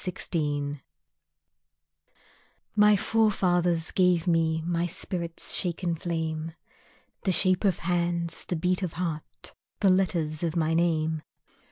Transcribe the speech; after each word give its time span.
Driftwood 0.03 0.81
My 2.75 2.95
forefathers 2.95 3.91
gave 3.91 4.25
me 4.25 4.63
My 4.63 4.87
spirit's 4.87 5.53
shaken 5.53 5.93
flame, 5.93 6.53
The 7.23 7.31
shape 7.31 7.63
of 7.63 7.77
hands, 7.77 8.45
the 8.45 8.55
beat 8.55 8.81
of 8.81 8.93
heart, 8.93 9.53
The 9.79 9.91
letters 9.91 10.41
of 10.41 10.55
my 10.55 10.73
name. 10.73 11.21